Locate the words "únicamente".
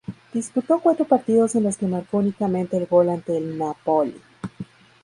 2.17-2.75